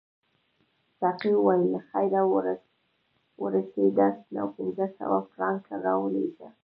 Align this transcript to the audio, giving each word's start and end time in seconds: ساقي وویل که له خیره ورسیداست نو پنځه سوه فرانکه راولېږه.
ساقي 0.99 1.31
وویل 1.35 1.61
که 1.65 1.69
له 1.73 1.79
خیره 1.89 2.21
ورسیداست 3.43 4.23
نو 4.35 4.43
پنځه 4.55 4.85
سوه 4.97 5.17
فرانکه 5.31 5.75
راولېږه. 5.85 6.49